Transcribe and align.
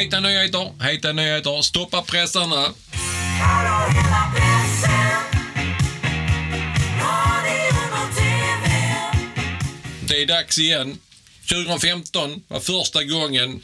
Heta 0.00 0.20
nyheter, 0.20 0.72
hejta 0.80 1.12
nyheter, 1.12 1.62
stoppa 1.62 2.02
pressarna. 2.02 2.74
Det 10.08 10.22
är 10.22 10.26
dags 10.26 10.58
igen. 10.58 10.98
2015 11.48 12.42
var 12.48 12.60
första 12.60 13.04
gången 13.04 13.60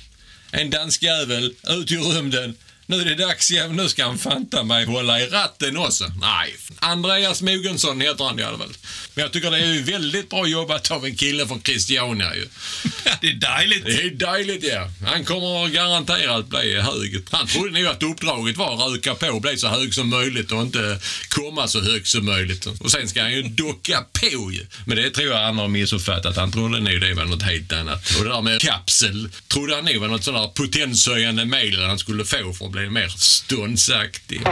en 0.53 0.71
dansk 0.71 1.03
jävel 1.03 1.55
ut 1.69 1.93
i 1.93 1.97
rymden. 1.97 2.57
Nu 2.87 3.01
är 3.01 3.05
det 3.05 3.15
dags 3.15 3.51
igen. 3.51 3.77
Nu 3.77 3.89
ska 3.89 4.05
han 4.05 4.19
fanta 4.19 4.63
mig 4.63 4.85
hålla 4.85 5.21
i 5.21 5.27
ratten 5.27 5.77
också. 5.77 6.05
Nej, 6.21 6.57
Andreas 6.79 7.43
Mogensson 7.43 8.01
heter 8.01 8.25
han 8.25 8.39
i 8.39 8.43
alla 8.43 8.59
fall. 8.59 8.75
Men 9.15 9.23
jag 9.23 9.33
tycker 9.33 9.51
det 9.51 9.59
är 9.59 9.75
ju 9.75 9.83
väldigt 9.83 10.31
bra 10.31 10.47
jobbat 10.47 10.91
av 10.91 11.07
en 11.07 11.17
kille 11.17 11.47
från 11.47 11.63
Christiania 11.63 12.35
ju. 12.35 12.47
det 13.21 13.29
är 13.29 13.59
dejligt. 13.59 13.85
Det 13.85 14.03
är 14.03 14.11
dejligt 14.11 14.65
ja. 14.65 14.91
Han 15.07 15.25
kommer 15.25 15.69
garanterat 15.69 16.47
bli 16.47 16.81
hög. 16.81 17.25
Han 17.31 17.47
trodde 17.47 17.81
nog 17.81 17.87
att 17.87 18.03
uppdraget 18.03 18.57
var 18.57 18.75
att 18.75 18.93
röka 18.93 19.15
på 19.15 19.27
och 19.27 19.41
bli 19.41 19.57
så 19.57 19.69
hög 19.69 19.95
som 19.95 20.09
möjligt 20.09 20.53
och 20.53 20.63
inte 20.63 20.99
komma 21.29 21.69
så 21.69 21.81
högt 21.81 22.09
som 22.09 22.25
möjligt. 22.25 22.67
Och 22.67 22.91
sen 22.91 23.09
ska 23.09 23.23
han 23.23 23.33
ju 23.33 23.43
docka 23.43 24.05
på 24.13 24.53
ju. 24.53 24.67
Men 24.85 24.97
det 24.97 25.11
tror 25.11 25.29
jag 25.29 25.45
han 25.45 25.59
har 25.59 25.69
missuppfattat. 25.69 26.37
Han 26.37 26.53
trodde 26.53 26.81
nog 26.81 27.01
det 27.01 27.15
var 27.15 27.25
något 27.25 27.43
helt 27.43 27.73
annat. 27.73 28.17
Och 28.19 28.25
det 28.25 28.31
där 28.31 28.43
med 28.43 28.61
kapsel 28.61 29.29
trodde 29.49 29.75
han 29.75 29.85
nog 29.85 29.97
var 29.97 30.09
något 30.09 30.25
sånt 30.25 30.37
där 30.37 30.47
potenshöjande 30.47 31.45
medel 31.45 31.83
han 31.83 31.99
skulle 31.99 32.25
få 32.25 32.53
för 32.53 32.69
att 32.77 32.91
bli 32.91 33.01
mer 33.01 33.09
ståndsaktig. 33.09 34.43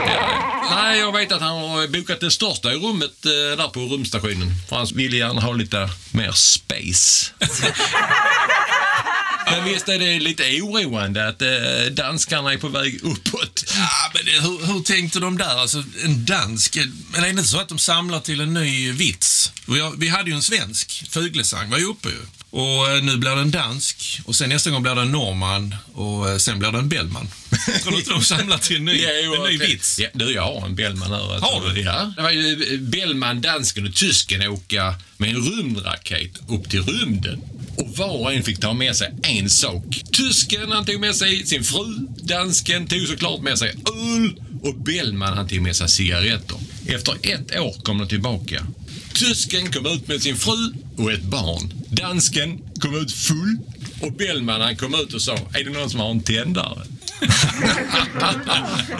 Nej, 0.69 0.99
jag 0.99 1.11
vet 1.11 1.31
att 1.31 1.41
han 1.41 1.57
har 1.57 1.87
bokat 1.87 2.19
det 2.19 2.31
största 2.31 2.73
i 2.73 2.75
rummet 2.75 3.25
eh, 3.25 3.57
där 3.57 3.67
på 3.67 3.79
rumstationen. 3.79 4.51
För 4.69 4.75
han 4.75 4.87
vill 4.93 5.13
gärna 5.13 5.41
ha 5.41 5.53
lite 5.53 5.89
mer 6.11 6.31
space. 6.31 7.31
Men 9.51 9.65
visst 9.65 9.89
är 9.89 9.99
det 9.99 10.19
lite 10.19 10.43
oroande 10.61 11.27
att 11.27 11.41
eh, 11.41 11.47
danskarna 11.91 12.53
är 12.53 12.57
på 12.57 12.67
väg 12.67 12.99
uppåt? 13.03 13.65
Ja, 13.75 14.11
men 14.13 14.25
det, 14.25 14.31
hur, 14.31 14.73
hur 14.73 14.81
tänkte 14.83 15.19
de 15.19 15.37
där? 15.37 15.57
Alltså, 15.57 15.83
en 16.03 16.25
dansk... 16.25 16.77
Men 17.11 17.19
är 17.19 17.21
det 17.21 17.29
inte 17.29 17.43
så 17.43 17.59
att 17.59 17.69
de 17.69 17.79
samlar 17.79 18.19
till 18.19 18.41
en 18.41 18.53
ny 18.53 18.91
vits? 18.91 19.51
Vi 19.97 20.07
hade 20.07 20.29
ju 20.29 20.35
en 20.35 20.41
svensk, 20.41 21.03
Fuglesang, 21.09 21.69
var 21.69 21.77
ju 21.77 21.85
uppe 21.85 22.09
ju. 22.09 22.21
Och 22.55 22.89
eh, 22.89 23.03
nu 23.03 23.17
blir 23.17 23.35
det 23.35 23.41
en 23.41 23.51
dansk 23.51 24.21
och 24.25 24.35
sen 24.35 24.49
nästa 24.49 24.69
gång 24.69 24.81
blir 24.81 24.95
det 24.95 25.01
en 25.01 25.11
norrman 25.11 25.75
och 25.93 26.29
eh, 26.29 26.37
sen 26.37 26.59
blir 26.59 26.71
det 26.71 26.77
en 26.77 26.89
Bellman. 26.89 27.27
Tror 27.83 27.91
du 27.91 27.97
inte 27.97 28.09
de 28.09 28.23
samlar 28.23 28.57
till 28.57 28.75
en 28.75 28.85
ny, 28.85 29.05
en 29.05 29.43
ny 29.51 29.57
vits? 29.57 29.99
Ja, 29.99 30.07
du, 30.13 30.33
jag 30.33 30.41
har 30.41 30.65
en 30.65 30.75
Bellman 30.75 31.11
här. 31.11 31.39
Har 31.39 31.73
du? 31.73 31.81
Ja. 31.81 32.13
Det 32.15 32.21
var 32.21 32.31
ju 32.31 32.73
eh, 32.73 32.79
Bellman, 32.79 33.41
dansken 33.41 33.87
och 33.87 33.95
tysken 33.95 34.47
åka 34.47 34.95
med 35.17 35.29
en 35.29 35.35
rymdraket 35.35 36.31
upp 36.47 36.69
till 36.69 36.83
rymden. 36.83 37.41
Och 37.77 37.97
var 37.97 38.21
och 38.21 38.33
en 38.33 38.43
fick 38.43 38.59
ta 38.59 38.73
med 38.73 38.95
sig 38.95 39.13
en 39.23 39.49
sak. 39.49 40.01
Tysken 40.11 40.71
han 40.71 40.85
tog 40.85 40.99
med 40.99 41.15
sig 41.15 41.45
sin 41.45 41.63
fru, 41.63 41.95
dansken 42.23 42.87
tog 42.87 43.07
såklart 43.07 43.41
med 43.41 43.57
sig 43.59 43.69
öl 43.69 44.41
och 44.61 44.75
Bellman 44.75 45.37
han 45.37 45.47
tog 45.47 45.61
med 45.61 45.75
sig 45.75 45.89
cigaretter. 45.89 46.57
Efter 46.87 47.15
ett 47.21 47.59
år 47.59 47.75
kom 47.83 47.97
de 47.97 48.07
tillbaka. 48.07 48.67
Tysken 49.15 49.71
kom 49.71 49.85
ut 49.85 50.07
med 50.07 50.21
sin 50.21 50.35
fru 50.35 50.73
och 50.97 51.11
ett 51.11 51.23
barn. 51.23 51.73
Dansken 51.89 52.61
kom 52.79 52.95
ut 52.95 53.11
full 53.11 53.57
och 54.01 54.13
Bellman 54.13 54.61
han 54.61 54.75
kom 54.75 54.95
ut 54.95 55.13
och 55.13 55.21
sa, 55.21 55.33
är 55.33 55.63
det 55.63 55.69
någon 55.69 55.89
som 55.89 55.99
har 55.99 56.11
en 56.11 56.23
tändare? 56.23 56.81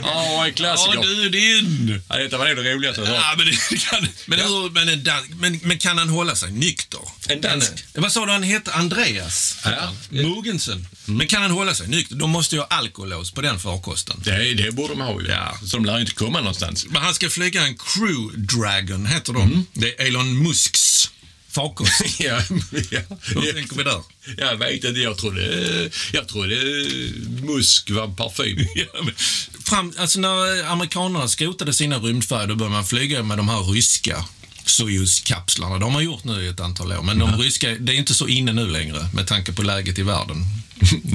Ja, 0.03 0.46
en 0.46 0.53
klassiker. 0.53 0.96
Ja, 0.96 1.02
du 1.02 1.30
din! 1.30 2.02
Ja, 2.09 2.18
detta 2.18 2.38
var 2.38 2.48
nog 2.56 2.64
det 2.66 2.74
roligaste 2.74 3.02
jag. 3.02 3.09
Ja, 3.16 3.34
men, 3.38 3.46
det 3.70 3.78
kan, 3.78 4.08
men, 4.26 4.40
hur, 4.40 4.70
men, 4.70 4.90
en 4.90 5.03
men, 5.40 5.59
men 5.64 5.78
kan 5.78 5.98
han 5.98 6.09
hålla 6.09 6.36
sig 6.36 6.52
nykter? 6.52 7.00
En 7.28 7.42
dansk? 7.42 7.72
Kan- 7.94 8.02
Vad 8.03 8.12
sa 8.12 8.26
du 8.26 8.31
han 8.31 8.44
hette? 8.44 8.74
Andreas? 8.74 9.58
Ja. 9.64 9.94
Mogensen. 10.09 10.88
Men 11.06 11.28
kan 11.28 11.42
han 11.42 11.52
hålla 11.52 11.74
sig 11.76 11.88
nykter? 11.88 12.16
De 12.16 12.30
måste 12.30 12.56
ju 12.56 12.62
ha 12.62 12.68
alkolås 12.68 13.31
på 13.31 13.42
den 13.42 13.59
farkosten. 13.59 14.22
Det, 14.26 14.53
det 14.53 14.72
borde 14.72 14.94
de 14.94 15.02
ha 15.02 15.22
ju. 15.22 15.28
Ja. 15.28 15.58
Så 15.66 15.78
de 15.78 15.86
lär 15.86 15.94
ju 15.96 16.02
inte 16.02 16.14
komma 16.14 16.40
någonstans. 16.40 16.86
Men 16.90 17.02
han 17.02 17.14
ska 17.16 17.30
flyga 17.30 17.62
en 17.62 17.78
Crew 17.78 18.38
Dragon, 18.58 19.06
heter 19.06 19.34
de. 19.34 19.68
Det 19.74 20.02
är 20.02 20.06
Elon 20.08 20.44
Musks 20.44 20.94
farkost. 21.55 21.91
Ja, 22.19 22.41
ja, 22.91 23.01
Hur 23.21 23.53
tänker 23.53 23.75
vi 23.75 23.83
där? 23.83 24.01
Jag 24.38 24.55
vet 24.57 24.83
inte, 24.83 24.99
jag 24.99 25.17
trodde, 25.17 25.41
jag 26.13 26.27
trodde 26.27 26.55
musk 27.41 27.89
var 27.89 28.07
parfym. 28.07 28.67
Ja, 28.75 29.01
men 29.03 29.13
Fram, 29.66 29.93
alltså 29.97 30.19
när 30.19 30.71
amerikanerna 30.71 31.27
skrotade 31.27 31.73
sina 31.73 31.99
rymdfärger, 31.99 32.47
då 32.47 32.55
började 32.55 32.75
man 32.75 32.85
flyga 32.85 33.23
med 33.23 33.38
de 33.38 33.49
här 33.49 33.63
ryska 33.63 34.25
Soyuz-kapslarna. 34.66 35.79
De 35.79 35.95
har 35.95 36.01
gjort 36.01 36.23
nu 36.23 36.43
i 36.43 36.47
ett 36.47 36.59
antal 36.59 36.91
år, 36.91 37.01
men 37.01 37.19
de 37.19 37.38
ryska, 37.38 37.69
det 37.79 37.93
är 37.93 37.97
inte 37.97 38.13
så 38.13 38.27
inne 38.27 38.53
nu 38.53 38.67
längre 38.67 39.09
med 39.13 39.27
tanke 39.27 39.53
på 39.53 39.61
läget 39.61 39.99
i 39.99 40.03
världen. 40.03 40.37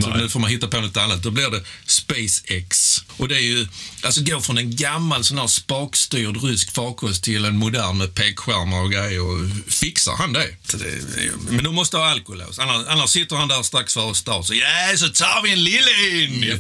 Så 0.03 0.16
nu 0.16 0.28
får 0.28 0.41
man 0.41 0.50
hitta 0.50 0.69
på 0.69 0.81
något 0.81 0.97
annat. 0.97 1.22
Då 1.22 1.31
blir 1.31 1.50
det 1.50 1.62
SpaceX. 1.86 2.98
Och 3.16 3.28
det 3.28 3.36
är 3.36 3.41
ju, 3.41 3.66
alltså 4.03 4.22
gå 4.22 4.41
från 4.41 4.58
en 4.58 4.76
gammal 4.76 5.25
sån 5.25 5.38
här 5.38 5.47
spakstyrd 5.47 6.42
rysk 6.44 6.72
farkost 6.75 7.25
till 7.25 7.44
en 7.44 7.56
modern 7.56 7.98
med 7.98 8.14
pekskärmar 8.14 8.81
och 8.81 8.92
grejer. 8.92 9.20
Och 9.20 9.38
fixar 9.69 10.16
han 10.16 10.32
det? 10.32 10.48
Men 11.50 11.64
då 11.64 11.72
måste 11.72 11.97
ha 11.97 12.10
alkolås. 12.10 12.58
Annars, 12.58 12.86
annars 12.88 13.10
sitter 13.10 13.36
han 13.36 13.48
där 13.48 13.62
strax 13.62 13.94
före 13.94 14.14
start 14.14 14.47
så 14.47 14.54
ja, 14.54 14.97
så 14.97 15.08
tar 15.08 15.42
vi 15.42 15.53
en 15.53 15.64
lille 15.64 15.91
Ja. 16.31 16.56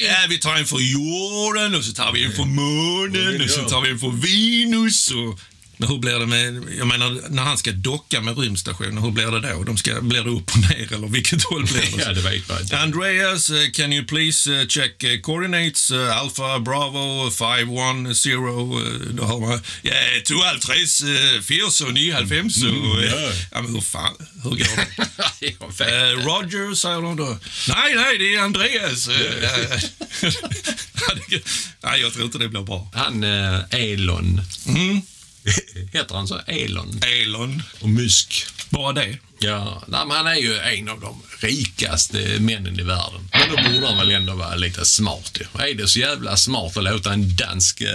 Ja, 0.00 0.26
vi 0.28 0.38
tar 0.38 0.56
en 0.56 0.66
för 0.66 0.78
jorden 0.78 1.74
och 1.74 1.84
så 1.84 1.92
tar 1.92 2.12
vi 2.12 2.24
en 2.24 2.32
för 2.32 2.44
månen 2.44 3.42
och 3.42 3.50
så 3.50 3.68
tar 3.68 3.80
vi 3.80 3.90
en 3.90 3.98
för 3.98 4.10
Venus. 4.10 5.10
Och, 5.10 5.40
men 5.82 5.90
hur 5.90 5.98
blir 5.98 6.18
det 6.18 6.26
med, 6.26 6.62
jag 6.78 6.86
menar, 6.86 7.20
när 7.28 7.42
han 7.42 7.58
ska 7.58 7.72
docka 7.72 8.20
med 8.20 8.38
rymdstationen, 8.38 8.98
hur 8.98 9.10
blir 9.10 9.26
det 9.26 9.52
då? 9.52 9.64
De 9.64 9.76
ska, 9.76 10.00
blir 10.00 10.24
det 10.24 10.30
upp 10.30 10.50
och 10.50 10.60
ner 10.60 10.92
eller 10.92 11.08
vilket 11.08 11.42
håll 11.50 11.64
blir 11.64 11.96
det? 11.96 12.04
Ja, 12.04 12.12
det 12.12 12.20
vet 12.20 12.48
man 12.48 12.60
inte. 12.60 12.78
Andreas, 12.78 13.50
uh, 13.50 13.70
can 13.72 13.92
you 13.92 14.06
please 14.06 14.50
uh, 14.50 14.66
check 14.66 15.04
uh, 15.04 15.20
coordinates? 15.20 15.90
Uh, 15.90 16.18
Alpha 16.18 16.58
Bravo 16.58 17.30
510. 17.30 18.30
Uh, 18.30 18.80
då 19.10 19.24
har 19.24 19.40
man, 19.40 19.60
ja, 19.82 19.92
to 20.24 20.34
Altres, 20.42 21.02
uh, 21.02 21.40
Firs 21.42 21.80
och 21.80 21.94
95. 21.94 22.50
Så, 22.50 22.66
uh, 22.66 23.04
ja. 23.50 23.62
men 23.62 23.74
hur 23.74 23.80
fan, 23.80 24.14
hur 24.42 24.50
går 24.50 24.58
det? 24.58 25.08
Eh, 25.42 25.48
inte. 25.48 26.12
Roger, 26.12 26.74
säger 26.74 27.02
de 27.02 27.16
då. 27.16 27.38
Nej, 27.68 27.94
nej, 27.94 28.18
det 28.18 28.34
är 28.34 28.40
Andreas. 28.40 29.08
Eh, 29.08 29.44
eh, 29.44 29.80
nej, 31.82 32.00
jag 32.00 32.12
tror 32.12 32.24
inte 32.24 32.38
det 32.38 32.48
blir 32.48 32.62
bra. 32.62 32.90
Han 32.94 33.24
eh, 33.24 33.60
Elon. 33.70 34.42
Mm. 34.66 35.02
Heter 35.92 36.14
han 36.14 36.28
så? 36.28 36.38
Elon? 36.38 37.00
Elon. 37.22 37.62
Och 37.80 37.88
Musk. 37.88 38.46
Bara 38.70 38.92
det. 38.92 39.18
Ja, 39.42 39.82
nej, 39.86 40.00
han 40.08 40.26
är 40.26 40.34
ju 40.34 40.58
en 40.58 40.88
av 40.88 41.00
de 41.00 41.22
rikaste 41.46 42.18
männen 42.40 42.80
i 42.80 42.82
världen. 42.82 43.28
Men 43.32 43.48
då 43.50 43.70
borde 43.70 43.86
han 43.86 43.96
väl 43.96 44.10
ändå 44.10 44.34
vara 44.34 44.54
lite 44.54 44.84
smart 44.84 45.38
ju. 45.40 45.64
Är 45.64 45.74
det 45.74 45.88
så 45.88 45.98
jävla 45.98 46.36
smart 46.36 46.76
att 46.76 46.84
låta 46.84 47.12
en 47.12 47.36
dansk 47.36 47.80
eh, 47.80 47.88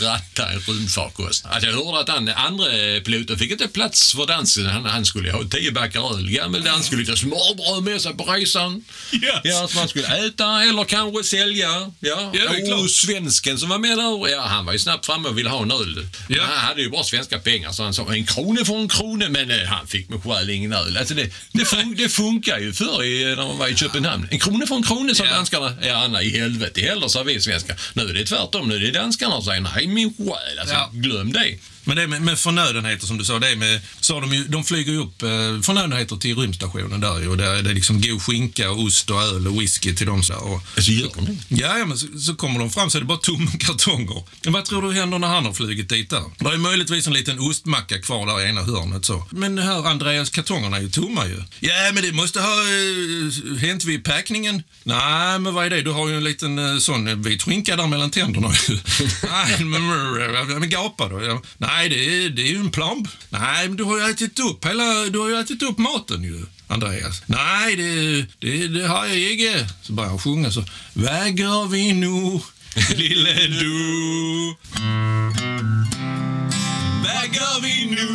ratta 0.00 0.52
en 0.52 0.60
rymdfarkost? 0.60 1.46
Alltså, 1.46 1.70
jag 1.70 1.84
hörde 1.84 2.00
att 2.00 2.08
han 2.08 2.28
andra 2.28 2.64
piloten 3.04 3.38
fick 3.38 3.50
inte 3.50 3.68
plats 3.68 4.12
för 4.12 4.26
dansken. 4.26 4.66
Han, 4.66 4.84
han 4.84 5.04
skulle 5.04 5.32
ha 5.32 5.44
tio 5.50 5.72
backar 5.72 6.16
öl. 6.16 6.30
Gammal 6.30 6.62
dansk 6.62 6.86
skulle 6.86 7.00
lite 7.00 7.16
smörbröd 7.16 7.82
med 7.82 8.00
sig 8.00 8.14
på 8.14 8.24
resan. 8.24 8.84
Yes. 9.12 9.22
Ja, 9.44 9.68
som 9.68 9.78
han 9.78 9.88
skulle 9.88 10.26
äta 10.26 10.62
eller 10.62 10.84
kanske 10.84 11.24
sälja. 11.24 11.92
Ja, 12.00 12.32
Ja, 12.32 12.76
och 12.76 12.90
svensken 12.90 13.58
som 13.58 13.68
var 13.68 13.78
med 13.78 13.98
där, 13.98 14.28
ja, 14.28 14.46
han 14.46 14.66
var 14.66 14.72
ju 14.72 14.78
snabbt 14.78 15.06
framme 15.06 15.28
och 15.28 15.38
ville 15.38 15.50
ha 15.50 15.62
en 15.62 15.70
öl. 15.70 16.08
Ja. 16.28 16.42
Han 16.42 16.58
hade 16.58 16.82
ju 16.82 16.90
bara 16.90 17.04
svenska 17.04 17.38
pengar 17.38 17.72
så 17.72 17.82
han 17.82 17.94
sa 17.94 18.14
en 18.14 18.26
krona 18.26 18.64
för 18.64 18.74
en 18.74 18.88
krona 18.88 19.28
men 19.28 19.50
eh, 19.50 19.66
han 19.66 19.86
fick 19.86 20.08
med 20.08 20.22
själ 20.22 20.50
ingen 20.50 20.72
öl. 20.86 20.96
Alltså 20.96 21.14
det, 21.14 21.30
det, 21.52 21.64
fun 21.64 21.94
det 21.98 22.08
funkar 22.08 22.58
ju 22.58 22.72
förr 22.72 23.04
i, 23.04 23.24
när 23.24 23.36
man 23.46 23.58
var 23.58 23.68
i 23.68 23.74
Köpenhamn. 23.76 24.28
En 24.30 24.38
krona 24.38 24.66
för 24.66 24.74
en 24.74 24.82
krona 24.82 25.14
sa 25.14 25.24
Ja. 25.24 25.30
danskarna. 25.34 25.74
Ja, 25.82 26.08
nej 26.08 26.26
i 26.26 26.38
helvete 26.40 26.80
heller 26.80 27.08
sa 27.08 27.22
vi 27.22 27.40
svenskar. 27.40 27.76
Nu 27.92 28.02
är 28.02 28.14
det 28.14 28.24
tvärtom. 28.24 28.68
Nu 28.68 28.76
är 28.76 28.80
det 28.80 28.90
danskarna 28.90 29.34
som 29.34 29.44
säger 29.44 29.60
nej 29.60 29.86
min 29.86 30.14
själ. 30.18 30.58
Alltså, 30.60 30.74
Ja. 30.74 30.90
glöm 30.92 31.32
det. 31.32 31.58
Men 31.88 31.96
det 31.96 32.02
är 32.02 32.06
med, 32.06 32.22
med 32.22 32.38
förnödenheter 32.38 33.06
som 33.06 33.18
du 33.18 33.24
sa, 33.24 33.38
det 33.38 33.48
är 33.48 33.56
med, 33.56 33.80
så 34.00 34.20
de, 34.20 34.32
ju, 34.32 34.44
de 34.44 34.64
flyger 34.64 34.92
ju 34.92 34.98
upp 34.98 35.22
eh, 35.22 35.28
förnödenheter 35.62 36.16
till 36.16 36.36
rymdstationen 36.36 37.00
där 37.00 37.28
och 37.28 37.36
där 37.36 37.54
är 37.54 37.62
det 37.62 37.74
liksom 37.74 38.00
god 38.00 38.22
skinka 38.22 38.70
och 38.70 38.80
ost 38.80 39.10
och 39.10 39.22
öl 39.22 39.46
och 39.46 39.62
whisky 39.62 39.94
till 39.94 40.06
dem. 40.06 40.22
Så, 40.22 40.32
här, 40.32 40.42
och, 40.42 40.60
Alltså 40.76 40.90
gör 40.90 41.10
de 41.14 41.24
det? 41.24 41.36
ja, 41.48 41.78
ja, 41.78 41.86
men 41.86 41.98
så, 41.98 42.06
så 42.18 42.34
kommer 42.34 42.58
de 42.58 42.70
fram 42.70 42.90
så 42.90 42.98
är 42.98 43.00
det 43.00 43.06
bara 43.06 43.18
tomma 43.18 43.50
kartonger. 43.60 44.22
Men 44.44 44.52
vad 44.52 44.64
tror 44.64 44.82
du 44.82 44.92
händer 44.92 45.18
när 45.18 45.28
han 45.28 45.44
har 45.44 45.52
flugit 45.52 45.88
dit 45.88 46.10
där? 46.10 46.22
Det 46.38 46.48
är 46.48 46.56
möjligtvis 46.56 47.06
en 47.06 47.12
liten 47.12 47.38
ostmacka 47.38 47.98
kvar 47.98 48.26
där 48.26 48.46
i 48.46 48.48
ena 48.48 48.62
hörnet 48.62 49.04
så. 49.04 49.26
Men 49.30 49.58
här 49.58 49.86
Andreas, 49.86 50.30
kartongerna 50.30 50.76
är 50.76 50.80
ju 50.80 50.90
tomma 50.90 51.26
ju. 51.26 51.42
Ja, 51.60 51.90
men 51.94 52.02
det 52.02 52.12
måste 52.12 52.40
ha 52.40 52.52
uh, 52.52 53.56
hänt 53.56 53.84
vid 53.84 54.04
packningen. 54.04 54.62
Nej, 54.84 55.38
men 55.38 55.54
vad 55.54 55.66
är 55.66 55.70
det? 55.70 55.82
Du 55.82 55.90
har 55.90 56.08
ju 56.08 56.16
en 56.16 56.24
liten 56.24 56.58
uh, 56.58 56.78
sån 56.78 57.08
eh, 57.08 57.14
vit 57.14 57.42
skinka 57.42 57.76
där 57.76 57.86
mellan 57.86 58.10
tänderna 58.10 58.48
ju. 58.68 58.74
Nej, 59.30 59.64
men, 60.60 60.70
gapa 60.70 61.08
då. 61.08 61.24
Ja. 61.24 61.42
Nej, 61.78 61.88
det 61.88 62.24
är, 62.24 62.30
det 62.30 62.42
är 62.42 62.46
ju 62.46 62.60
en 62.60 62.70
plomb. 62.70 63.08
Nej, 63.30 63.68
men 63.68 63.76
du 63.76 63.84
har 63.84 63.98
ju 63.98 64.10
ätit 64.10 64.38
upp 64.38 64.66
hela, 64.66 65.04
du 65.04 65.18
har 65.18 65.28
ju 65.28 65.40
ätit 65.40 65.62
upp 65.62 65.78
maten 65.78 66.22
ju. 66.22 66.46
Andreas. 66.66 67.22
Nej, 67.26 67.76
det, 67.76 68.26
det, 68.38 68.68
det 68.68 68.86
har 68.86 69.06
jag 69.06 69.32
inte. 69.32 69.68
Så 69.82 69.92
börjar 69.92 70.10
han 70.10 70.18
sjunga 70.18 70.50
så. 70.50 70.64
Vad 70.92 71.38
gör 71.38 71.66
vi 71.66 71.92
nu, 71.92 72.40
lille 72.96 73.46
du? 73.46 74.54
Vad 77.04 77.34
gör 77.36 77.60
vi 77.62 77.86
nu, 77.86 78.08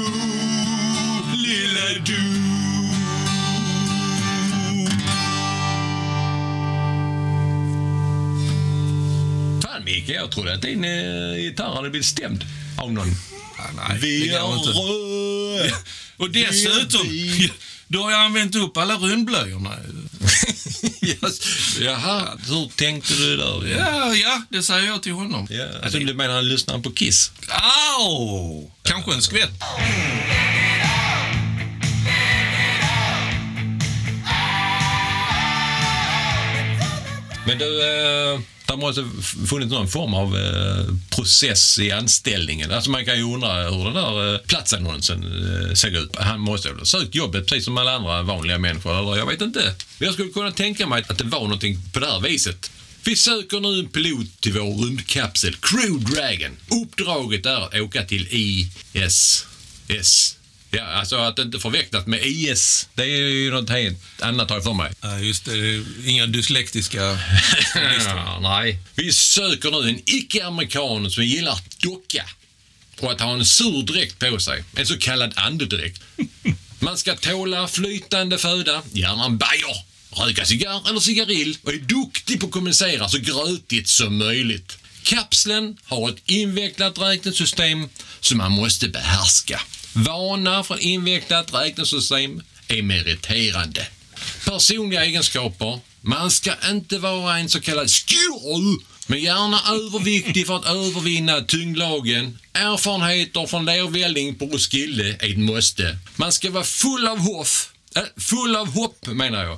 Jag 10.13 10.31
trodde 10.31 10.53
att 10.53 10.61
din 10.61 10.83
eh, 10.83 11.37
gitarr 11.37 11.75
hade 11.75 11.89
blivit 11.89 12.07
stämd 12.07 12.45
av 12.77 12.93
någon. 12.93 13.15
Ja, 13.57 13.63
nej, 13.75 13.99
det 14.01 14.07
Vi 14.07 14.27
går 14.27 14.57
inte. 14.57 14.69
är 14.69 15.63
röd. 15.63 15.73
Och 16.17 16.29
dessutom, 16.29 17.07
då 17.87 18.03
har 18.03 18.11
jag 18.11 18.19
använt 18.21 18.55
upp 18.55 18.77
alla 18.77 18.95
rundblöjorna. 18.95 19.77
Yes. 21.01 21.39
Jaha, 21.81 22.37
hur 22.47 22.69
tänkte 22.75 23.13
du 23.13 23.37
där? 23.37 23.77
Ja, 23.77 24.15
ja, 24.15 24.41
det 24.49 24.63
säger 24.63 24.87
jag 24.87 25.03
till 25.03 25.11
honom. 25.11 25.47
Ja, 25.49 25.65
alltså, 25.83 25.99
du 25.99 26.13
menar 26.13 26.41
lyssnar 26.41 26.79
på 26.79 26.91
Kiss? 26.91 27.31
Au! 27.97 28.71
Kanske 28.83 29.13
en 29.13 29.21
skvätt. 29.21 29.51
Men 37.47 37.57
du, 37.57 37.81
eh, 37.83 38.39
det 38.67 38.77
måste 38.77 39.05
f- 39.19 39.35
funnits 39.49 39.71
någon 39.71 39.87
form 39.87 40.13
av 40.13 40.37
eh, 40.37 40.85
process 41.09 41.79
i 41.79 41.91
anställningen. 41.91 42.71
Alltså 42.71 42.89
man 42.91 43.05
kan 43.05 43.17
ju 43.17 43.23
undra 43.23 43.69
hur 43.69 43.83
den 43.85 43.93
där 43.93 44.33
eh, 44.33 44.39
platsannonsen 44.39 45.23
såg 45.75 45.91
ut. 45.91 46.15
Han 46.19 46.39
måste 46.39 46.69
väl 46.69 46.77
ha 46.77 46.85
sökt 46.85 47.15
jobbet 47.15 47.47
precis 47.47 47.65
som 47.65 47.77
alla 47.77 47.91
andra 47.95 48.21
vanliga 48.21 48.57
människor, 48.57 48.99
eller 48.99 49.17
jag 49.17 49.25
vet 49.27 49.41
inte. 49.41 49.75
Jag 49.99 50.13
skulle 50.13 50.29
kunna 50.29 50.51
tänka 50.51 50.87
mig 50.87 51.03
att 51.07 51.17
det 51.17 51.23
var 51.23 51.39
någonting 51.41 51.77
på 51.93 51.99
det 51.99 52.05
här 52.07 52.19
viset. 52.19 52.71
Vi 53.05 53.15
söker 53.15 53.59
nu 53.59 53.79
en 53.79 53.87
pilot 53.87 54.41
till 54.41 54.53
vår 54.53 54.85
rymdkapsel 54.85 55.55
Crew 55.55 56.11
Dragon. 56.15 56.57
Uppdraget 56.83 57.45
är 57.45 57.55
att 57.61 57.73
åka 57.81 58.03
till 58.05 58.27
ISS. 58.31 59.45
Ja, 60.75 60.83
alltså 60.83 61.15
att 61.15 61.39
inte 61.39 61.59
förväxlas 61.59 62.05
med 62.05 62.19
IS. 62.23 62.89
Det 62.95 63.03
är 63.03 63.07
ju 63.07 63.51
något 63.51 63.69
helt 63.69 64.21
annat 64.21 64.49
har 64.49 64.57
jag 64.57 64.63
för 64.63 64.73
mig. 64.73 64.91
Ja, 65.01 65.19
just 65.19 65.45
det. 65.45 65.83
Inga 66.05 66.27
dyslektiska... 66.27 67.19
Ja, 68.05 68.39
nej. 68.41 68.79
Vi 68.95 69.11
söker 69.13 69.71
nu 69.71 69.89
en 69.89 70.01
icke-amerikan 70.05 71.11
som 71.11 71.23
gillar 71.23 71.51
att 71.51 71.79
docka 71.79 72.25
och 72.99 73.11
att 73.11 73.21
ha 73.21 73.33
en 73.33 73.45
sur 73.45 73.83
dräkt 73.83 74.19
på 74.19 74.39
sig. 74.39 74.63
En 74.75 74.85
så 74.85 74.97
kallad 74.97 75.33
andedräkt. 75.35 76.01
Man 76.79 76.97
ska 76.97 77.15
tåla 77.15 77.67
flytande 77.67 78.37
föda, 78.37 78.81
gärna 78.91 79.25
en 79.25 79.37
bajer, 79.37 79.83
röka 80.11 80.45
cigarr 80.45 80.89
eller 80.89 80.99
cigarill 80.99 81.57
och 81.63 81.73
är 81.73 81.77
duktig 81.77 82.39
på 82.39 82.45
att 82.45 82.51
kommunicera 82.51 83.09
så 83.09 83.17
grötigt 83.17 83.89
som 83.89 84.17
möjligt. 84.17 84.77
Kapseln 85.03 85.77
har 85.83 86.09
ett 86.09 86.21
invecklat 86.25 86.97
räknesystem 86.97 87.89
som 88.19 88.37
man 88.37 88.51
måste 88.51 88.87
behärska. 88.87 89.61
Vana 89.93 90.63
från 90.63 90.79
invecklat 90.79 91.53
räknesystem 91.53 92.41
är 92.67 92.81
meriterande. 92.81 93.87
Personliga 94.45 95.05
egenskaper. 95.05 95.79
Man 96.01 96.31
ska 96.31 96.51
inte 96.69 96.97
vara 96.97 97.37
en 97.37 97.49
så 97.49 97.61
kallad 97.61 97.89
skurr, 97.89 98.83
men 99.07 99.21
gärna 99.21 99.59
överviktig 99.69 100.47
för 100.47 100.55
att 100.55 100.65
övervinna 100.65 101.41
tyngdlagen. 101.41 102.39
Erfarenheter 102.53 103.45
från 103.45 103.65
lervälling 103.65 104.35
på 104.35 104.45
Roskilde 104.45 105.17
är 105.19 105.31
ett 105.31 105.37
måste. 105.37 105.97
Man 106.15 106.31
ska 106.31 106.51
vara 106.51 106.63
full 106.63 107.07
av 107.07 107.19
hoff. 107.19 107.69
Eh, 107.95 108.03
full 108.17 108.55
av 108.55 108.67
hopp, 108.67 109.07
menar 109.07 109.43
jag. 109.43 109.57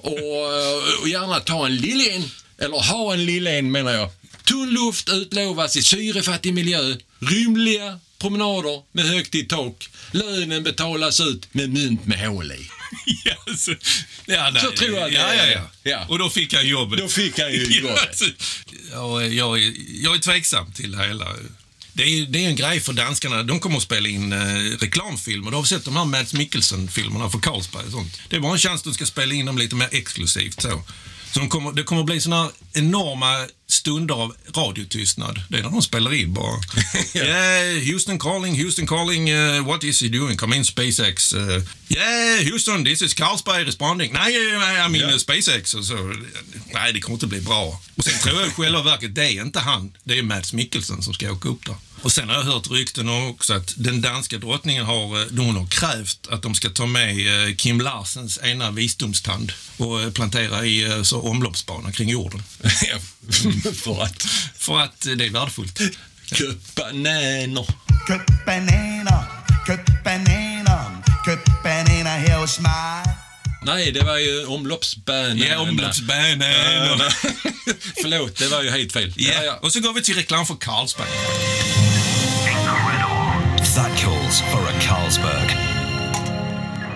Och, 0.00 0.18
eh, 0.18 1.00
och 1.02 1.08
gärna 1.08 1.40
ta 1.40 1.66
en 1.66 1.76
lillen, 1.76 2.30
eller 2.58 2.78
ha 2.78 3.12
en 3.12 3.26
lillen, 3.26 3.72
menar 3.72 3.92
jag. 3.92 4.10
Tunn 4.44 4.70
luft 4.70 5.08
utlovas 5.08 5.76
i 5.76 5.82
syrefattig 5.82 6.54
miljö. 6.54 6.96
Rymliga 7.18 8.00
promenader 8.18 8.82
med 8.92 9.04
högt 9.04 9.34
i 9.34 9.44
tak. 9.44 9.88
Lönen 10.12 10.62
betalas 10.62 11.20
ut 11.20 11.54
med 11.54 11.70
mynt 11.70 12.06
med 12.06 12.28
hål 12.28 12.52
i. 12.52 12.70
ja, 13.24 13.54
så, 13.56 13.74
ja, 14.26 14.50
nej, 14.50 14.62
Så 14.62 14.70
tror 14.70 14.98
jag 14.98 15.12
ja, 15.12 15.34
ja, 15.34 15.46
ja, 15.46 15.60
Ja. 15.82 16.06
Och 16.08 16.18
då 16.18 16.30
fick 16.30 16.52
jag 16.52 16.64
jobbet. 16.64 16.98
Då 16.98 17.08
fick 17.08 17.38
han 17.38 17.52
ju 17.52 17.64
Ja, 17.70 17.80
jobbet. 17.80 18.08
alltså, 18.08 18.24
jag, 19.34 19.60
jag, 20.02 20.14
är- 20.14 20.18
tveksam 20.18 20.72
till 20.72 20.92
det 20.92 21.06
hela. 21.06 21.26
Det 21.92 22.02
är, 22.02 22.26
det 22.26 22.44
är 22.44 22.48
en 22.48 22.56
grej 22.56 22.80
för 22.80 22.92
danskarna. 22.92 23.42
De 23.42 23.60
kommer 23.60 23.76
att 23.76 23.82
spela 23.82 24.08
in 24.08 24.32
eh, 24.32 24.38
reklamfilmer. 24.80 25.50
Du 25.50 25.56
har 25.56 25.64
sett 25.64 25.84
de 25.84 25.96
här 25.96 26.04
Mads 26.04 26.34
Mikkelsen-filmerna 26.34 27.30
för 27.30 27.38
Carlsberg 27.38 27.84
och 27.86 27.92
sånt. 27.92 28.20
Det 28.28 28.36
är 28.36 28.40
bara 28.40 28.52
en 28.52 28.58
chans 28.58 28.80
att 28.80 28.84
de 28.84 28.94
ska 28.94 29.06
spela 29.06 29.34
in 29.34 29.46
dem 29.46 29.58
lite 29.58 29.74
mer 29.74 29.88
exklusivt 29.92 30.62
så. 30.62 30.82
Så 31.32 31.38
de 31.40 31.48
kommer, 31.48 31.72
det 31.72 31.82
kommer 31.82 32.04
bli 32.04 32.20
såna 32.20 32.42
här 32.42 32.50
enorma 32.72 33.46
stunder 33.68 34.14
av 34.14 34.34
radiotystnad. 34.54 35.40
Det 35.48 35.58
är 35.58 35.62
när 35.62 35.70
de 35.70 35.82
spelar 35.82 36.14
in 36.14 36.32
bara. 36.34 36.60
yeah, 37.14 37.92
Houston 37.92 38.18
calling, 38.18 38.62
Houston 38.62 38.86
calling, 38.86 39.32
uh, 39.32 39.66
what 39.66 39.84
is 39.84 40.02
he 40.02 40.08
doing? 40.08 40.36
Come 40.36 40.56
in 40.56 40.64
SpaceX. 40.64 41.34
Uh, 41.34 41.62
yeah, 41.88 42.44
Houston, 42.50 42.84
this 42.84 43.02
is 43.02 43.14
Carlsberg 43.14 43.64
responding. 43.64 44.12
Nej, 44.12 44.34
I 44.86 44.88
mean 44.88 44.94
Ja. 44.94 45.12
uh, 45.12 45.18
SpaceX. 45.18 45.74
Och 45.74 45.84
så, 45.84 46.14
nej, 46.74 46.92
det 46.92 47.00
kommer 47.00 47.14
inte 47.14 47.26
bli 47.26 47.40
bra. 47.40 47.80
Och 47.96 48.04
sen 48.04 48.18
tror 48.18 48.40
jag 48.40 48.48
i 48.48 48.50
själva 48.50 48.82
verket, 48.82 49.14
det 49.14 49.24
är 49.24 49.42
inte 49.42 49.58
han. 49.60 49.92
Det 50.04 50.18
är 50.18 50.22
Mads 50.22 50.52
Mikkelsen 50.52 51.02
som 51.02 51.14
ska 51.14 51.32
åka 51.32 51.48
upp 51.48 51.66
där. 51.66 51.76
Och 52.02 52.12
sen 52.12 52.28
har 52.28 52.36
jag 52.36 52.42
hört 52.42 52.70
rykten 52.70 53.08
också 53.08 53.54
att 53.54 53.74
den 53.76 54.00
danska 54.00 54.38
drottningen 54.38 54.84
har, 54.84 55.20
eh, 55.20 55.26
hon 55.44 55.56
har 55.56 55.66
krävt 55.66 56.26
att 56.30 56.42
de 56.42 56.54
ska 56.54 56.68
ta 56.68 56.86
med 56.86 57.48
eh, 57.48 57.54
Kim 57.54 57.80
Larsens 57.80 58.38
ena 58.42 58.70
visdomstand 58.70 59.52
och 59.76 60.02
eh, 60.02 60.10
plantera 60.10 60.64
i 60.66 61.00
så 61.04 61.22
omloppsbana 61.22 61.92
kring 61.92 62.08
jorden. 62.08 62.42
Ja, 62.62 62.98
för 63.84 64.02
att 64.02 64.22
För 64.58 64.80
att 64.80 65.00
det 65.00 65.26
är 65.26 65.30
värdefullt. 65.30 65.78
köpa 66.32 66.54
bananer. 66.76 67.66
Køb 68.06 68.20
bananer, 68.46 69.24
køb 69.66 69.80
bananer, 70.04 72.18
her 72.18 72.38
hos 72.38 72.60
mig. 72.60 73.04
Nej, 73.62 73.92
det 73.92 74.04
var 74.04 74.18
ju 74.18 74.46
omloppsbananer. 74.46 75.46
Ja, 75.46 75.58
omloppsbanan. 75.58 76.40
Ja, 76.40 76.96
Förlåt, 78.02 78.36
det 78.36 78.48
var 78.48 78.62
ju 78.62 78.70
helt 78.70 78.92
fel. 78.92 79.12
Ja, 79.16 79.58
och 79.62 79.72
så 79.72 79.80
går 79.80 79.92
vi 79.92 80.02
till 80.02 80.14
reklam 80.14 80.46
för 80.46 80.54
Carlsberg. 80.54 81.08
Calls 84.28 84.40
for 84.40 84.60
a 84.60 84.72
Carlsberg. 84.80 85.50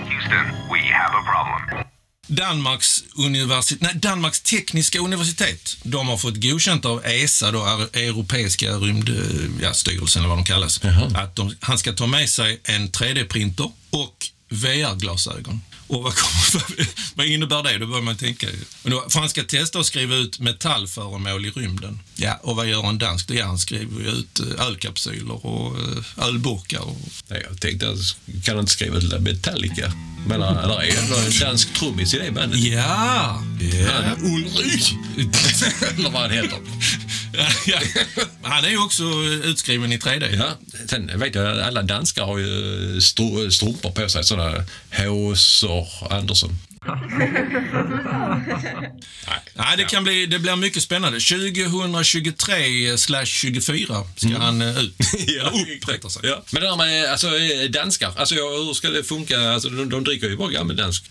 Houston, 0.09 0.45
we 0.71 0.81
have 0.93 1.12
a 1.15 1.23
problem. 1.23 1.85
Danmarks, 2.27 3.05
universitet, 3.17 3.81
nej, 3.81 3.95
Danmarks 3.95 4.41
tekniska 4.41 4.99
universitet, 4.99 5.77
de 5.83 6.09
har 6.09 6.17
fått 6.17 6.37
godkänt 6.37 6.85
av 6.85 7.07
ESA, 7.07 7.51
då, 7.51 7.65
Europeiska 7.93 8.73
rymdstyrelsen, 8.73 9.59
ja, 9.62 9.75
styrelsen, 9.75 10.23
eller 10.23 10.29
vad 10.29 10.39
de 10.39 10.45
kallas, 10.45 10.81
att 11.15 11.37
de, 11.37 11.57
han 11.61 11.79
ska 11.79 11.93
ta 11.93 12.07
med 12.07 12.29
sig 12.29 12.61
en 12.65 12.89
3D-printer 12.89 13.71
och 13.91 14.27
VR-glasögon. 14.49 15.61
Och 15.93 16.03
vad, 16.03 16.15
kommer, 16.15 16.87
vad 17.15 17.27
innebär 17.27 17.63
det? 17.63 17.79
Då 17.79 17.87
börjar 17.87 18.03
man 18.03 18.17
tänka. 18.17 18.47
För 18.83 19.21
han 19.21 19.29
ska 19.29 19.45
testa 19.45 19.79
att 19.79 19.87
skriva 19.87 20.15
ut 20.15 20.39
metallföremål 20.39 21.47
i 21.47 21.51
rymden. 21.51 22.01
Ja, 22.17 22.41
och 22.43 22.57
vad 22.57 22.67
gör 22.67 22.89
en 22.89 22.99
dansk? 22.99 23.31
Ja, 23.31 23.47
han 23.47 23.59
skriver 23.59 24.19
ut 24.19 24.41
eh, 24.41 24.67
ölkapsyler 24.67 25.47
och 25.47 25.79
eh, 25.79 26.27
ölburkar. 26.27 26.81
Och, 26.81 26.97
Nej, 27.29 27.47
jag 27.51 27.61
tänkte, 27.61 27.87
kan 28.45 28.55
han 28.55 28.61
inte 28.61 28.73
skriva 28.73 29.01
till 29.01 29.19
Metallica? 29.21 29.93
Men 30.27 30.43
eller 30.43 30.83
är 30.83 30.87
det 30.87 31.27
en 31.27 31.41
dansk 31.41 31.75
trummis 31.75 32.15
i 32.15 32.19
det 32.19 32.31
bandet? 32.31 32.61
ja, 32.61 33.43
ja. 33.61 33.93
Han, 33.93 34.25
Ulrik! 34.25 34.95
eller 35.99 36.11
vad 36.11 36.23
han 36.23 36.31
heter. 36.31 36.59
ja. 37.67 37.81
Han 38.43 38.65
är 38.65 38.69
ju 38.69 38.79
också 38.79 39.03
utskriven 39.45 39.93
i 39.93 39.99
3D. 39.99 40.37
Ja, 40.37 40.59
sen 40.87 41.19
vet 41.21 41.35
jag 41.35 41.61
alla 41.61 41.83
danskar 41.83 42.25
har 42.25 42.39
ju 42.39 43.01
strumpor 43.51 43.91
på 43.91 44.09
sig, 44.09 44.25
sådana 44.25 44.65
Håsor 44.99 45.87
Andersson. 46.11 46.59
Nej, 49.55 49.77
det, 49.77 49.85
kan 49.85 50.05
bli, 50.05 50.27
det 50.27 50.39
blir 50.39 50.57
mycket 50.57 50.83
spännande. 50.83 51.21
2023 51.21 52.99
slash 52.99 53.25
24 53.25 54.05
ska 54.17 54.39
han 54.39 54.63
eh, 54.63 54.79
ut. 54.79 54.95
Upprätta 55.83 56.11
sig. 56.11 56.23
Ja. 56.25 56.43
Men 56.51 56.63
det 56.63 56.69
där 56.69 56.77
med 56.77 57.11
alltså, 57.11 57.27
eh, 57.27 57.71
danskar, 57.71 58.13
alltså, 58.17 58.35
ja, 58.35 58.43
hur 58.43 58.75
ska 58.75 58.91
det 58.91 59.05
funka? 59.05 59.41
Alltså, 59.41 59.69
de, 59.69 59.89
de 59.89 60.05
dricker 60.05 60.29
ju 60.29 60.37
bara 60.37 60.51
gammeldansk 60.51 61.05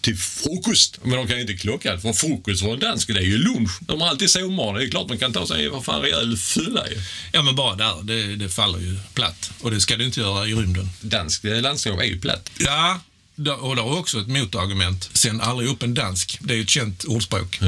till 0.00 0.16
frukost. 0.16 0.98
Men 1.02 1.16
de 1.16 1.26
kan 1.26 1.36
ju 1.36 1.42
inte 1.42 1.54
klocka 1.54 1.98
för 1.98 2.12
frukost 2.12 2.62
för 2.62 2.72
en 2.72 2.78
dansk, 2.78 3.08
det 3.08 3.20
är 3.20 3.22
ju 3.22 3.38
lunch. 3.38 3.70
De 3.80 4.00
har 4.00 4.08
alltid 4.08 4.30
sovmorgon. 4.30 4.74
Det 4.74 4.84
är 4.84 4.90
klart 4.90 5.08
man 5.08 5.18
kan 5.18 5.32
ta 5.32 5.46
sig 5.46 5.68
vad 5.68 5.84
fan 5.84 6.02
rejäl 6.02 6.36
fylla 6.36 6.88
ju. 6.88 6.96
Ja, 7.32 7.42
men 7.42 7.54
bara 7.54 7.74
där. 7.74 8.02
Det, 8.02 8.36
det 8.36 8.48
faller 8.48 8.78
ju 8.78 8.96
platt. 9.14 9.50
Och 9.60 9.70
det 9.70 9.80
ska 9.80 9.96
du 9.96 10.04
inte 10.04 10.20
göra 10.20 10.46
i 10.46 10.54
rymden. 10.54 10.90
Dansk 11.00 11.44
landskap 11.44 12.00
är 12.00 12.04
ju 12.04 12.20
platt. 12.20 12.50
Ja, 12.58 13.00
och 13.60 13.76
det 13.76 13.82
har 13.82 13.98
också 13.98 14.20
ett 14.20 14.28
motargument. 14.28 15.10
Sen 15.12 15.40
aldrig 15.40 15.68
upp 15.68 15.82
en 15.82 15.94
dansk. 15.94 16.38
Det 16.40 16.54
är 16.54 16.56
ju 16.56 16.62
ett 16.62 16.68
känt 16.70 17.04
ordspråk. 17.04 17.58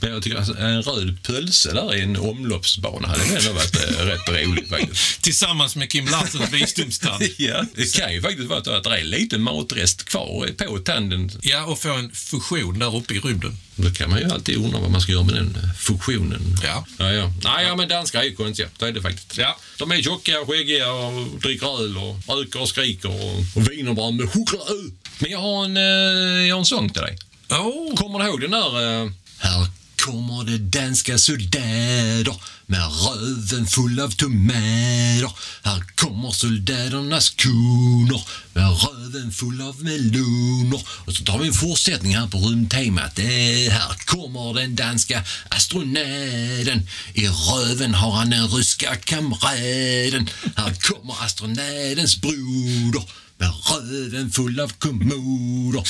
Men 0.00 0.10
jag 0.12 0.22
tycker 0.22 0.38
alltså, 0.38 0.58
en 0.58 0.82
röd 0.82 1.18
pölse 1.22 1.72
där 1.72 1.94
i 1.94 2.00
en 2.00 2.16
omloppsbana 2.16 3.08
hade 3.08 3.24
ändå 3.24 3.52
varit 3.52 3.76
eh, 3.76 4.04
rätt 4.04 4.28
roligt 4.28 4.68
faktiskt. 4.68 5.22
Tillsammans 5.22 5.76
med 5.76 5.90
Kim 5.90 6.06
Larssons 6.06 6.52
visdomstand. 6.52 7.24
Ja, 7.36 7.64
det 7.74 7.96
kan 7.96 8.12
ju 8.12 8.22
faktiskt 8.22 8.48
vara 8.48 8.64
så 8.64 8.70
att 8.70 8.84
det 8.84 9.00
är 9.00 9.04
lite 9.04 9.38
matrest 9.38 10.04
kvar 10.04 10.48
på 10.66 10.78
tanden. 10.78 11.30
Ja, 11.42 11.64
och 11.64 11.78
få 11.78 11.92
en 11.92 12.12
fusion 12.12 12.78
där 12.78 12.96
uppe 12.96 13.14
i 13.14 13.20
rymden. 13.20 13.58
Då 13.76 13.90
kan 13.90 14.10
man 14.10 14.18
ju 14.18 14.24
alltid 14.30 14.56
undra 14.56 14.78
vad 14.78 14.90
man 14.90 15.00
ska 15.00 15.12
göra 15.12 15.24
med 15.24 15.34
den 15.34 15.56
eh, 15.64 15.74
funktionen. 15.78 16.40
Ja. 16.62 16.86
Ja, 16.98 17.12
ja. 17.12 17.32
Nej, 17.44 17.66
ja, 17.66 17.76
men 17.76 17.88
danskar 17.88 18.20
är 18.20 18.24
ju 18.24 18.34
konstiga. 18.34 18.68
Det 18.78 18.86
är 18.86 18.92
det 18.92 19.02
faktiskt. 19.02 19.38
Ja. 19.38 19.58
De 19.78 19.90
är 19.90 20.02
tjocka 20.02 20.40
och 20.40 20.48
skäggiga 20.48 20.92
och 20.92 21.40
dricker 21.40 21.82
öl 21.84 21.96
och 21.96 22.36
röker 22.36 22.60
och 22.60 22.68
skriker 22.68 23.08
och, 23.08 23.38
och 23.56 23.70
wienerbröd 23.70 24.14
med 24.14 24.32
choklad. 24.32 24.92
Men 25.20 25.30
jag 25.30 25.38
har 25.38 25.64
en, 25.64 25.76
eh, 25.76 26.48
jag 26.48 26.54
har 26.54 26.58
en 26.58 26.64
sång 26.64 26.88
till 26.88 27.02
dig. 27.02 27.18
Oh. 27.50 27.94
Kommer 27.96 28.18
du 28.18 28.24
ihåg 28.24 28.40
den 28.40 28.50
där... 28.50 29.02
Eh, 29.02 29.10
här 29.38 29.66
kommer 30.10 30.44
det 30.44 30.58
danska 30.58 31.18
soldater 31.18 32.34
med 32.66 32.80
röven 32.80 33.66
full 33.66 34.00
av 34.00 34.10
tomater. 34.10 35.32
Här 35.62 35.82
kommer 35.94 36.30
soldaternas 36.30 37.30
koner 37.30 38.22
med 38.52 38.64
röven 38.64 39.32
full 39.32 39.60
av 39.62 39.84
meloner. 39.84 40.80
Och 41.06 41.14
så 41.14 41.24
tar 41.24 41.38
vi 41.38 41.46
en 41.46 41.54
fortsättning 41.54 42.16
här 42.16 42.26
på 42.26 42.38
rymdtemat. 42.38 43.18
Här 43.18 44.06
kommer 44.06 44.54
den 44.54 44.76
danska 44.76 45.24
astronauten. 45.48 46.88
I 47.14 47.28
röven 47.28 47.94
har 47.94 48.10
han 48.10 48.30
den 48.30 48.48
ryska 48.48 48.96
kamraden. 48.96 50.30
Här 50.56 50.74
kommer 50.80 51.24
astronautens 51.24 52.20
broder 52.20 53.02
med 53.38 53.52
röven 53.70 54.30
full 54.30 54.60
av 54.60 54.72
kommoder. 54.78 55.82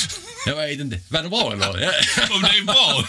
Jag 0.46 0.56
vet 0.56 0.80
inte. 0.80 1.00
Var 1.08 1.22
det 1.22 1.28
bra 1.28 1.52
eller? 1.52 1.68
Om 2.30 2.42
det 2.42 2.48
är 2.48 2.64
bra. 2.64 3.04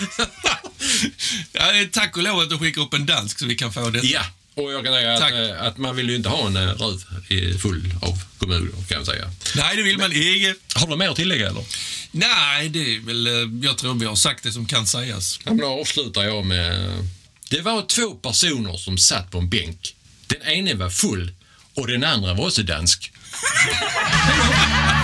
ja, 1.52 1.64
tack 1.92 2.18
och 2.18 2.24
lov 2.24 2.40
att 2.40 2.50
du 2.50 2.58
skickar 2.58 2.82
upp 2.82 2.94
en 2.94 3.06
dansk 3.06 3.40
så 3.40 3.46
vi 3.46 3.56
kan 3.56 3.74
få 3.74 3.90
det. 3.90 4.00
Ja, 4.04 4.22
och 4.56 4.74
jag 4.74 4.84
kan 4.86 4.94
säga 4.94 5.14
att, 5.14 5.32
eh, 5.32 5.62
att 5.68 5.78
man 5.78 5.96
vill 5.96 6.10
ju 6.10 6.16
inte 6.16 6.30
ha 6.30 6.48
en 6.48 6.56
eh, 6.56 6.62
röv 6.62 7.58
full 7.58 7.94
av 8.02 8.20
kommoder 8.38 8.72
kan 8.88 8.98
jag 8.98 9.06
säga. 9.06 9.32
Nej, 9.56 9.76
det 9.76 9.84
vill 9.84 9.98
man 9.98 10.14
inte. 10.14 10.56
Har 10.76 10.88
du 10.88 10.96
mer 10.96 11.10
att 11.10 11.16
tillägga 11.16 11.48
eller? 11.50 11.64
Nej, 12.12 12.70
det 12.70 12.96
är 12.96 13.00
väl... 13.00 13.28
eh, 13.28 13.34
Jag 13.68 13.78
tror 13.78 13.94
vi 13.94 14.06
har 14.06 14.16
sagt 14.16 14.44
det 14.44 14.52
som 14.52 14.66
kan 14.66 14.88
sägas. 14.88 15.40
Ja, 15.44 15.50
men 15.52 15.58
då 15.62 15.68
avslutar 15.82 16.24
jag 16.24 16.46
med... 16.46 17.08
Det 17.50 17.62
var 17.62 17.82
två 17.82 18.12
personer 18.12 18.78
som 18.78 18.98
satt 18.98 19.32
på 19.32 19.38
en 19.38 19.50
bänk. 19.50 19.96
Den 20.28 20.42
ene 20.42 20.74
var 20.74 20.90
full 20.90 21.32
och 21.74 21.88
den 21.88 22.04
andra 22.04 22.34
var 22.34 22.46
också 22.48 22.64
dansk. 22.64 23.12